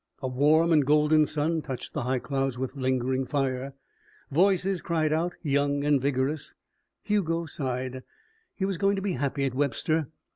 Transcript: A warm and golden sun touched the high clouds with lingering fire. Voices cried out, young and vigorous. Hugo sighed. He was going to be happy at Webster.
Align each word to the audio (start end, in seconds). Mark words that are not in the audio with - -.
A 0.19 0.27
warm 0.27 0.73
and 0.73 0.83
golden 0.83 1.27
sun 1.27 1.61
touched 1.61 1.93
the 1.93 2.01
high 2.01 2.17
clouds 2.17 2.57
with 2.57 2.75
lingering 2.75 3.23
fire. 3.23 3.75
Voices 4.31 4.81
cried 4.81 5.13
out, 5.13 5.35
young 5.43 5.83
and 5.83 6.01
vigorous. 6.01 6.55
Hugo 7.03 7.45
sighed. 7.45 8.01
He 8.55 8.65
was 8.65 8.79
going 8.79 8.95
to 8.95 9.01
be 9.03 9.11
happy 9.13 9.45
at 9.45 9.53
Webster. 9.53 10.07